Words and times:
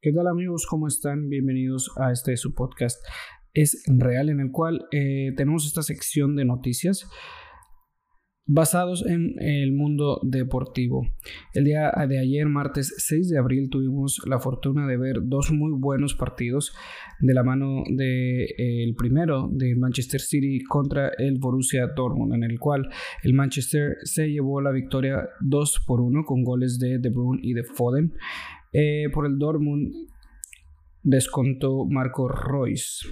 ¿Qué 0.00 0.12
tal 0.12 0.28
amigos? 0.28 0.64
¿Cómo 0.70 0.86
están? 0.86 1.28
Bienvenidos 1.28 1.90
a 1.96 2.12
este 2.12 2.36
su 2.36 2.54
podcast 2.54 3.04
Es 3.52 3.82
Real 3.88 4.28
en 4.28 4.38
el 4.38 4.52
cual 4.52 4.86
eh, 4.92 5.32
tenemos 5.36 5.66
esta 5.66 5.82
sección 5.82 6.36
de 6.36 6.44
noticias 6.44 7.10
basados 8.48 9.04
en 9.06 9.34
el 9.40 9.72
mundo 9.72 10.20
deportivo. 10.24 11.06
El 11.52 11.64
día 11.64 11.92
de 12.08 12.18
ayer, 12.18 12.46
martes 12.46 12.94
6 12.96 13.28
de 13.28 13.38
abril, 13.38 13.68
tuvimos 13.68 14.22
la 14.26 14.40
fortuna 14.40 14.86
de 14.86 14.96
ver 14.96 15.16
dos 15.22 15.52
muy 15.52 15.72
buenos 15.78 16.14
partidos 16.14 16.74
de 17.20 17.34
la 17.34 17.44
mano 17.44 17.84
del 17.86 17.96
de, 17.96 18.44
eh, 18.56 18.94
primero 18.96 19.50
de 19.52 19.76
Manchester 19.76 20.20
City 20.20 20.64
contra 20.64 21.10
el 21.18 21.38
Borussia 21.38 21.88
Dortmund, 21.94 22.34
en 22.34 22.44
el 22.44 22.58
cual 22.58 22.88
el 23.22 23.34
Manchester 23.34 23.96
se 24.02 24.28
llevó 24.28 24.62
la 24.62 24.72
victoria 24.72 25.28
2 25.42 25.84
por 25.86 26.00
1 26.00 26.24
con 26.24 26.42
goles 26.42 26.78
de 26.78 26.98
De 26.98 27.10
Bruyne 27.10 27.40
y 27.42 27.52
de 27.52 27.64
Foden. 27.64 28.14
Eh, 28.72 29.10
por 29.12 29.26
el 29.26 29.38
Dortmund 29.38 29.92
descontó 31.02 31.84
Marco 31.84 32.28
Royce. 32.28 33.06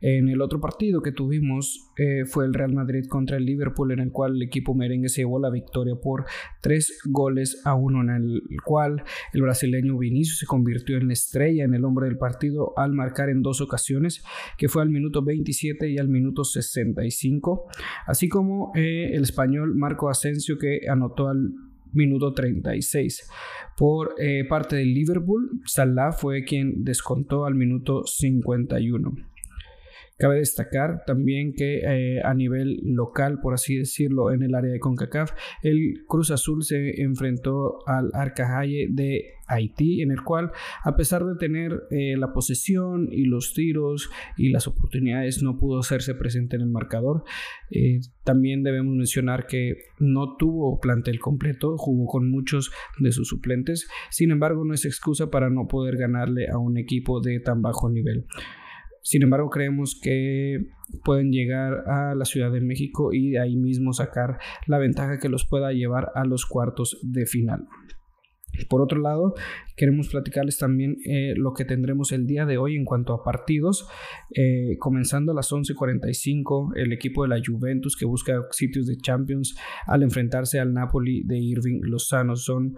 En 0.00 0.28
el 0.28 0.40
otro 0.40 0.60
partido 0.60 1.02
que 1.02 1.12
tuvimos 1.12 1.90
eh, 1.96 2.24
fue 2.24 2.46
el 2.46 2.54
Real 2.54 2.72
Madrid 2.72 3.06
contra 3.08 3.36
el 3.36 3.44
Liverpool, 3.44 3.92
en 3.92 4.00
el 4.00 4.12
cual 4.12 4.36
el 4.36 4.42
equipo 4.42 4.74
merengue 4.74 5.08
se 5.08 5.22
llevó 5.22 5.38
la 5.38 5.50
victoria 5.50 5.94
por 5.96 6.24
tres 6.60 7.00
goles 7.04 7.60
a 7.64 7.74
uno, 7.74 8.00
en 8.00 8.10
el 8.10 8.42
cual 8.64 9.02
el 9.32 9.42
brasileño 9.42 9.98
Vinicius 9.98 10.38
se 10.38 10.46
convirtió 10.46 10.96
en 10.96 11.08
la 11.08 11.12
estrella, 11.12 11.64
en 11.64 11.74
el 11.74 11.84
hombre 11.84 12.06
del 12.06 12.18
partido, 12.18 12.72
al 12.76 12.92
marcar 12.92 13.28
en 13.28 13.42
dos 13.42 13.60
ocasiones, 13.60 14.24
que 14.56 14.68
fue 14.68 14.82
al 14.82 14.90
minuto 14.90 15.22
27 15.22 15.90
y 15.90 15.98
al 15.98 16.08
minuto 16.08 16.44
65, 16.44 17.66
así 18.06 18.28
como 18.28 18.72
eh, 18.74 19.10
el 19.12 19.22
español 19.22 19.74
Marco 19.74 20.08
Asensio 20.08 20.56
que 20.58 20.88
anotó 20.88 21.28
al 21.28 21.52
minuto 21.92 22.32
36. 22.32 23.28
Por 23.76 24.14
eh, 24.18 24.44
parte 24.48 24.76
del 24.76 24.94
Liverpool, 24.94 25.62
Salah 25.64 26.12
fue 26.12 26.44
quien 26.44 26.84
descontó 26.84 27.46
al 27.46 27.54
minuto 27.54 28.04
51. 28.04 29.12
Cabe 30.20 30.36
destacar 30.36 31.02
también 31.06 31.54
que 31.54 31.78
eh, 31.78 32.20
a 32.22 32.34
nivel 32.34 32.78
local, 32.84 33.38
por 33.40 33.54
así 33.54 33.76
decirlo, 33.76 34.32
en 34.32 34.42
el 34.42 34.54
área 34.54 34.70
de 34.70 34.78
CONCACAF, 34.78 35.32
el 35.62 36.04
Cruz 36.06 36.30
Azul 36.30 36.62
se 36.62 37.00
enfrentó 37.00 37.78
al 37.86 38.10
Arcajaye 38.12 38.88
de 38.90 39.40
Haití, 39.48 40.02
en 40.02 40.10
el 40.10 40.22
cual, 40.22 40.52
a 40.84 40.94
pesar 40.94 41.24
de 41.24 41.36
tener 41.36 41.72
eh, 41.90 42.18
la 42.18 42.34
posesión 42.34 43.08
y 43.10 43.24
los 43.24 43.54
tiros 43.54 44.10
y 44.36 44.50
las 44.50 44.66
oportunidades, 44.66 45.42
no 45.42 45.58
pudo 45.58 45.78
hacerse 45.78 46.14
presente 46.14 46.56
en 46.56 46.62
el 46.62 46.68
marcador. 46.68 47.24
Eh, 47.70 48.00
también 48.22 48.62
debemos 48.62 48.94
mencionar 48.94 49.46
que 49.46 49.76
no 49.98 50.36
tuvo 50.36 50.80
plantel 50.80 51.18
completo, 51.18 51.78
jugó 51.78 52.06
con 52.06 52.30
muchos 52.30 52.70
de 52.98 53.10
sus 53.12 53.28
suplentes. 53.28 53.88
Sin 54.10 54.30
embargo, 54.30 54.66
no 54.66 54.74
es 54.74 54.84
excusa 54.84 55.30
para 55.30 55.48
no 55.48 55.66
poder 55.66 55.96
ganarle 55.96 56.48
a 56.48 56.58
un 56.58 56.76
equipo 56.76 57.20
de 57.20 57.40
tan 57.40 57.62
bajo 57.62 57.90
nivel. 57.90 58.26
Sin 59.02 59.22
embargo, 59.22 59.48
creemos 59.50 59.98
que 60.00 60.58
pueden 61.04 61.30
llegar 61.30 61.88
a 61.88 62.14
la 62.14 62.24
Ciudad 62.24 62.50
de 62.50 62.60
México 62.60 63.12
y 63.12 63.30
de 63.30 63.40
ahí 63.40 63.56
mismo 63.56 63.92
sacar 63.92 64.38
la 64.66 64.78
ventaja 64.78 65.18
que 65.18 65.28
los 65.28 65.46
pueda 65.46 65.72
llevar 65.72 66.08
a 66.14 66.24
los 66.24 66.46
cuartos 66.46 66.98
de 67.02 67.26
final. 67.26 67.66
Por 68.68 68.82
otro 68.82 69.00
lado, 69.00 69.34
queremos 69.76 70.08
platicarles 70.08 70.58
también 70.58 70.96
eh, 71.06 71.34
lo 71.36 71.52
que 71.54 71.64
tendremos 71.64 72.12
el 72.12 72.26
día 72.26 72.46
de 72.46 72.58
hoy 72.58 72.76
en 72.76 72.84
cuanto 72.84 73.14
a 73.14 73.22
partidos. 73.22 73.88
Eh, 74.34 74.76
comenzando 74.78 75.32
a 75.32 75.34
las 75.34 75.50
11:45, 75.52 76.72
el 76.76 76.92
equipo 76.92 77.22
de 77.22 77.28
la 77.28 77.42
Juventus 77.44 77.96
que 77.96 78.06
busca 78.06 78.34
sitios 78.50 78.86
de 78.86 78.96
Champions 78.96 79.56
al 79.86 80.02
enfrentarse 80.02 80.58
al 80.58 80.72
Napoli 80.72 81.22
de 81.24 81.38
Irving 81.38 81.80
Lozano. 81.82 82.36
Son 82.36 82.74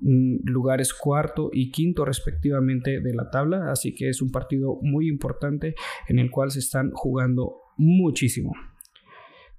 lugares 0.00 0.92
cuarto 0.94 1.50
y 1.52 1.70
quinto 1.70 2.04
respectivamente 2.04 3.00
de 3.00 3.14
la 3.14 3.30
tabla, 3.30 3.70
así 3.70 3.94
que 3.94 4.08
es 4.08 4.22
un 4.22 4.30
partido 4.30 4.78
muy 4.82 5.08
importante 5.08 5.74
en 6.08 6.18
el 6.18 6.30
cual 6.30 6.50
se 6.50 6.60
están 6.60 6.90
jugando 6.92 7.56
muchísimo. 7.76 8.52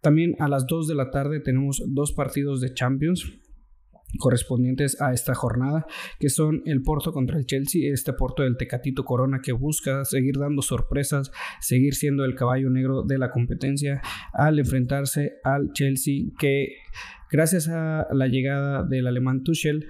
También 0.01 0.35
a 0.39 0.47
las 0.47 0.65
2 0.67 0.87
de 0.87 0.95
la 0.95 1.11
tarde 1.11 1.39
tenemos 1.41 1.83
dos 1.87 2.13
partidos 2.13 2.61
de 2.61 2.73
Champions 2.73 3.33
correspondientes 4.17 4.99
a 5.01 5.13
esta 5.13 5.35
jornada, 5.35 5.85
que 6.19 6.29
son 6.29 6.63
el 6.65 6.81
Porto 6.81 7.11
contra 7.11 7.37
el 7.37 7.45
Chelsea, 7.45 7.93
este 7.93 8.13
Porto 8.13 8.43
del 8.43 8.57
Tecatito 8.57 9.05
Corona 9.05 9.41
que 9.43 9.51
busca 9.51 10.03
seguir 10.05 10.37
dando 10.37 10.61
sorpresas, 10.61 11.31
seguir 11.59 11.93
siendo 11.93 12.25
el 12.25 12.35
caballo 12.35 12.69
negro 12.69 13.03
de 13.03 13.17
la 13.17 13.29
competencia 13.29 14.01
al 14.33 14.57
enfrentarse 14.57 15.33
al 15.43 15.73
Chelsea 15.73 16.25
que 16.39 16.77
gracias 17.31 17.67
a 17.67 18.07
la 18.11 18.27
llegada 18.27 18.83
del 18.83 19.05
alemán 19.05 19.43
Tuchel 19.43 19.87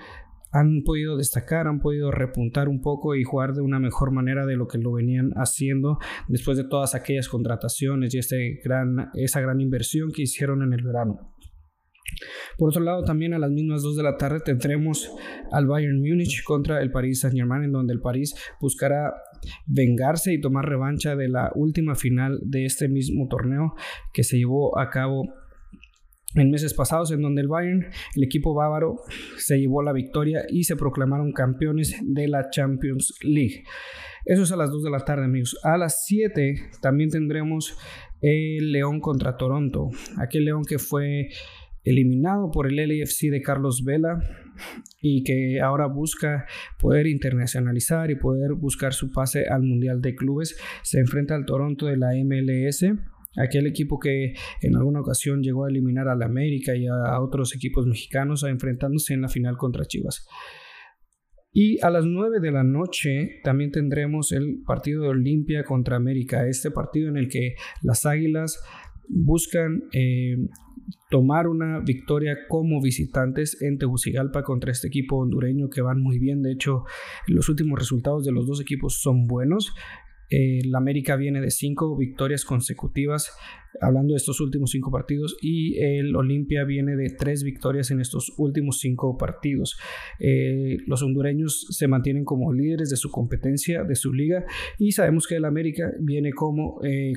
han 0.52 0.84
podido 0.84 1.18
destacar, 1.18 1.68
han 1.68 1.80
podido 1.80 2.12
repuntar 2.12 2.70
un 2.70 2.82
poco 2.82 3.16
y 3.16 3.24
jugar 3.24 3.54
de 3.54 3.62
una 3.62 3.80
mejor 3.80 4.12
manera 4.12 4.46
de 4.46 4.56
lo 4.56 4.68
que 4.68 4.78
lo 4.78 4.94
venían 4.94 5.32
haciendo 5.36 6.00
después 6.28 6.58
de 6.58 6.64
todas 6.64 6.96
aquellas 6.96 7.30
contrataciones 7.30 8.14
y 8.14 8.18
este 8.18 8.60
gran, 8.64 9.10
esa 9.14 9.42
gran 9.42 9.62
inversión 9.62 10.12
que 10.12 10.24
hicieron 10.24 10.64
en 10.64 10.74
el 10.74 10.84
verano. 10.84 11.36
Por 12.58 12.70
otro 12.70 12.82
lado, 12.82 13.04
también 13.04 13.34
a 13.34 13.40
las 13.40 13.52
mismas 13.52 13.84
2 13.84 13.98
de 13.98 14.04
la 14.04 14.18
tarde 14.18 14.40
tendremos 14.44 15.12
al 15.52 15.68
Bayern 15.68 16.00
Múnich 16.00 16.44
contra 16.44 16.82
el 16.82 16.92
Paris 16.92 17.22
Saint-Germain, 17.22 17.64
en 17.64 17.72
donde 17.72 17.94
el 17.94 18.02
París 18.02 18.36
buscará 18.60 19.14
vengarse 19.68 20.34
y 20.34 20.42
tomar 20.42 20.66
revancha 20.68 21.16
de 21.16 21.30
la 21.30 21.52
última 21.56 21.96
final 21.96 22.40
de 22.44 22.66
este 22.66 22.90
mismo 22.90 23.28
torneo 23.28 23.76
que 24.12 24.24
se 24.24 24.38
llevó 24.38 24.78
a 24.80 24.90
cabo 24.90 25.24
en 26.36 26.52
meses 26.52 26.74
pasados 26.74 27.12
en 27.12 27.22
donde 27.22 27.42
el 27.42 27.48
Bayern, 27.48 27.88
el 28.16 28.24
equipo 28.24 28.54
bávaro, 28.54 28.98
se 29.38 29.58
llevó 29.58 29.82
la 29.82 29.94
victoria 29.94 30.44
y 30.48 30.64
se 30.64 30.76
proclamaron 30.76 31.32
campeones 31.32 31.96
de 32.02 32.28
la 32.28 32.50
Champions 32.50 33.18
League. 33.24 33.64
Eso 34.26 34.44
es 34.44 34.52
a 34.52 34.56
las 34.56 34.70
2 34.70 34.84
de 34.84 34.92
la 34.92 35.00
tarde, 35.00 35.26
amigos. 35.26 35.58
A 35.64 35.78
las 35.78 36.06
7 36.06 36.72
también 36.82 37.10
tendremos 37.10 37.76
el 38.22 38.72
León 38.72 39.00
contra 39.00 39.38
Toronto. 39.38 39.90
Aquel 40.18 40.46
León 40.46 40.64
que 40.66 40.78
fue 40.78 41.30
eliminado 41.84 42.52
por 42.52 42.68
el 42.68 42.76
LAFC 42.76 43.32
de 43.32 43.42
Carlos 43.42 43.84
Vela 43.84 44.22
y 45.02 45.24
que 45.24 45.62
ahora 45.62 45.88
busca 45.88 46.46
poder 46.78 47.08
internacionalizar 47.08 48.12
y 48.12 48.16
poder 48.16 48.54
buscar 48.54 48.94
su 48.94 49.12
pase 49.12 49.48
al 49.48 49.64
Mundial 49.64 50.02
de 50.02 50.14
Clubes. 50.14 50.58
Se 50.84 51.00
enfrenta 51.00 51.36
al 51.36 51.46
Toronto 51.46 51.88
de 51.88 51.98
la 51.98 52.10
MLS 52.24 52.86
aquel 53.38 53.68
equipo 53.68 54.00
que 54.00 54.34
en 54.62 54.76
alguna 54.76 55.02
ocasión 55.02 55.42
llegó 55.42 55.66
a 55.66 55.70
eliminar 55.70 56.08
al 56.08 56.22
América 56.24 56.76
y 56.76 56.88
a 56.88 57.20
otros 57.22 57.56
equipos 57.56 57.86
mexicanos 57.86 58.44
enfrentándose 58.44 59.14
en 59.14 59.22
la 59.22 59.30
final 59.30 59.58
contra 59.58 59.86
Chivas. 59.86 60.26
Y 61.52 61.84
a 61.84 61.90
las 61.90 62.06
9 62.06 62.40
de 62.42 62.52
la 62.52 62.64
noche 62.64 63.40
también 63.44 63.72
tendremos 63.72 64.32
el 64.32 64.62
partido 64.66 65.04
de 65.04 65.10
Olimpia 65.10 65.64
contra 65.64 65.96
América, 65.96 66.48
este 66.48 66.70
partido 66.70 67.10
en 67.10 67.18
el 67.18 67.28
que 67.28 67.56
las 67.82 68.06
Águilas 68.06 68.62
buscan 69.08 69.82
eh, 69.92 70.38
tomar 71.10 71.48
una 71.48 71.80
victoria 71.80 72.38
como 72.48 72.82
visitantes 72.82 73.60
en 73.62 73.80
Tegucigalpa 73.80 74.44
contra 74.44 74.72
este 74.72 74.88
equipo 74.88 75.18
hondureño 75.18 75.70
que 75.70 75.82
van 75.82 76.00
muy 76.00 76.20
bien. 76.20 76.44
De 76.44 76.52
hecho, 76.52 76.84
los 77.28 77.50
últimos 77.50 77.80
resultados 77.80 78.26
de 78.26 78.32
los 78.32 78.46
dos 78.46 78.62
equipos 78.62 79.02
son 79.02 79.26
buenos. 79.26 79.74
El 80.30 80.76
América 80.76 81.16
viene 81.16 81.42
de 81.42 81.50
cinco 81.50 81.98
victorias 81.98 82.46
consecutivas, 82.46 83.32
hablando 83.82 84.14
de 84.14 84.18
estos 84.18 84.40
últimos 84.42 84.72
cinco 84.72 84.92
partidos, 84.92 85.38
y 85.42 85.80
el 85.80 86.16
Olimpia 86.16 86.64
viene 86.66 86.96
de 86.96 87.10
tres 87.10 87.44
victorias 87.44 87.92
en 87.92 88.00
estos 88.00 88.34
últimos 88.38 88.80
cinco 88.80 89.18
partidos. 89.18 89.78
Eh, 90.20 90.78
los 90.86 91.02
hondureños 91.02 91.68
se 91.70 91.88
mantienen 91.88 92.26
como 92.26 92.54
líderes 92.54 92.90
de 92.90 92.98
su 92.98 93.10
competencia, 93.10 93.84
de 93.84 93.96
su 93.96 94.14
liga, 94.14 94.46
y 94.78 94.92
sabemos 94.92 95.28
que 95.28 95.36
el 95.36 95.46
América 95.46 95.92
viene 96.00 96.32
como 96.32 96.80
eh, 96.84 97.14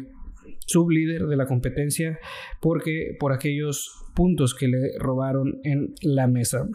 sublíder 0.66 1.26
de 1.26 1.36
la 1.36 1.46
competencia 1.46 2.18
porque 2.60 3.16
por 3.18 3.32
aquellos 3.32 3.90
puntos 4.14 4.54
que 4.54 4.68
le 4.68 4.98
robaron 4.98 5.60
en 5.64 5.94
la 6.02 6.26
mesa. 6.26 6.68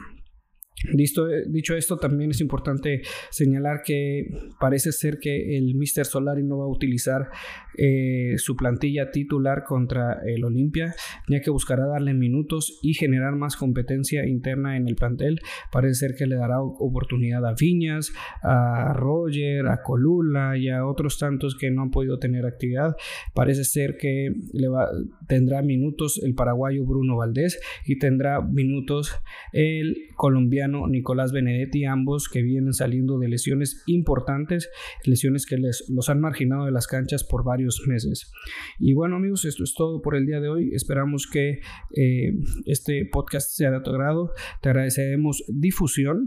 Dicho, 0.94 1.76
esto, 1.76 1.98
también 1.98 2.32
es 2.32 2.42
importante 2.42 3.02
señalar 3.30 3.82
que 3.84 4.28
parece 4.60 4.92
ser 4.92 5.20
que 5.20 5.58
el 5.58 5.76
Mr. 5.76 6.06
Solari 6.06 6.44
no 6.44 6.60
va 6.60 6.66
a 6.66 6.70
utilizar 6.70 7.30
eh, 7.78 8.34
su 8.38 8.56
plantilla 8.56 9.12
titular 9.12 9.64
contra 9.64 10.22
el 10.26 10.44
Olimpia, 10.44 10.96
ya 11.28 11.42
que 11.42 11.50
buscará 11.50 11.86
darle 11.86 12.14
minutos 12.14 12.80
y 12.82 12.94
generar 12.94 13.36
más 13.36 13.56
competencia 13.56 14.26
interna 14.26 14.78
en 14.78 14.88
el 14.88 14.96
plantel. 14.96 15.40
Parece 15.72 15.96
ser 15.96 16.16
que 16.16 16.26
le 16.26 16.36
dará 16.36 16.62
oportunidad 16.62 17.46
a 17.46 17.54
Viñas, 17.54 18.14
a 18.42 18.94
Roger, 18.94 19.68
a 19.68 19.82
Colula 19.84 20.58
y 20.58 20.70
a 20.70 20.86
otros 20.86 21.18
tantos 21.18 21.56
que 21.56 21.72
no 21.72 21.84
han 21.84 21.92
podido 21.92 22.20
tener 22.20 22.46
actividad. 22.46 22.96
Parece 23.34 23.64
ser 23.64 23.98
que 23.98 24.34
le 24.54 24.68
va, 24.68 24.90
tendrá 25.28 25.62
minutos 25.62 26.22
el 26.24 26.34
paraguayo 26.34 26.86
Bruno 26.86 27.18
Valdés 27.18 27.60
y 27.86 27.98
tendrá 27.98 28.42
minutos 28.42 29.16
el 29.54 30.08
colombiano 30.16 30.77
Nicolás 30.88 31.32
Benedetti, 31.32 31.86
ambos 31.86 32.30
que 32.30 32.42
vienen 32.42 32.74
saliendo 32.74 33.18
de 33.18 33.30
lesiones 33.30 33.84
importantes, 33.88 34.70
lesiones 35.06 35.46
que 35.46 35.58
les, 35.58 35.86
los 35.90 36.10
han 36.10 36.20
marginado 36.20 36.66
de 36.66 36.72
las 36.72 36.88
canchas 36.88 37.24
por 37.24 37.44
varios 37.44 37.84
meses. 37.88 38.32
Y 38.80 38.94
bueno 38.94 39.16
amigos, 39.16 39.46
esto 39.46 39.64
es 39.64 39.74
todo 39.74 40.02
por 40.02 40.16
el 40.16 40.26
día 40.26 40.40
de 40.40 40.50
hoy. 40.50 40.70
Esperamos 40.74 41.28
que 41.28 41.62
eh, 41.96 42.34
este 42.66 43.08
podcast 43.12 43.50
sea 43.50 43.72
de 43.72 43.82
tu 43.82 43.90
agrado. 43.90 44.32
Te 44.62 44.70
agradeceremos 44.70 45.44
difusión 45.48 46.26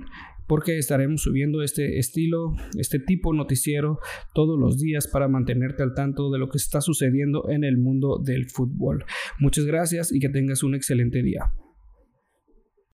porque 0.50 0.79
estaremos 0.79 1.23
subiendo 1.23 1.62
este 1.62 2.00
estilo, 2.00 2.56
este 2.76 2.99
tipo 2.99 3.32
noticiero 3.32 4.00
todos 4.35 4.58
los 4.58 4.81
días 4.81 5.06
para 5.06 5.29
mantenerte 5.29 5.85
al 5.85 5.94
tanto 5.94 6.29
de 6.32 6.41
lo 6.41 6.49
que 6.49 6.58
está 6.58 6.81
sucediendo 6.81 7.49
en 7.50 7.62
el 7.62 7.79
mundo 7.79 8.19
del 8.19 8.50
fútbol. 8.50 9.05
Muchas 9.38 9.64
gracias 9.64 10.12
y 10.12 10.19
que 10.19 10.29
tengas 10.29 10.64
un 10.64 10.75
excelente 10.75 11.23
día. 11.23 11.53